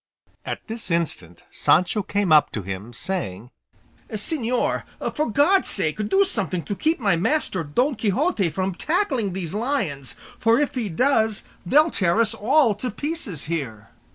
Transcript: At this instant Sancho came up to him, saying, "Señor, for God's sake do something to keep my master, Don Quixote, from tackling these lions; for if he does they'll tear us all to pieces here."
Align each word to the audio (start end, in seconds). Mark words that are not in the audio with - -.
At 0.47 0.65
this 0.67 0.89
instant 0.89 1.43
Sancho 1.51 2.01
came 2.01 2.31
up 2.31 2.51
to 2.53 2.63
him, 2.63 2.91
saying, 2.91 3.51
"Señor, 4.09 4.81
for 5.13 5.29
God's 5.29 5.67
sake 5.69 6.09
do 6.09 6.25
something 6.25 6.63
to 6.63 6.75
keep 6.75 6.99
my 6.99 7.15
master, 7.15 7.63
Don 7.63 7.93
Quixote, 7.93 8.49
from 8.49 8.73
tackling 8.73 9.33
these 9.33 9.53
lions; 9.53 10.15
for 10.39 10.57
if 10.57 10.73
he 10.73 10.89
does 10.89 11.43
they'll 11.67 11.91
tear 11.91 12.19
us 12.19 12.33
all 12.33 12.73
to 12.73 12.89
pieces 12.89 13.43
here." 13.43 13.91